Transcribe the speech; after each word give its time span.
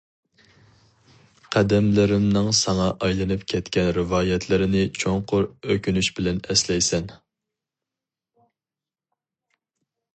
قەدەملىرىمنىڭ 1.55 2.47
ساڭا 2.61 2.87
ئايلىنىپ 3.07 3.43
كەتكەن 3.53 3.91
رىۋايەتلىرىنى 3.99 4.81
چوڭقۇر 5.03 5.47
ئۆكۈنۈش 5.75 6.11
بىلەن 6.21 6.41
ئەسلەيسەن. 6.47 7.15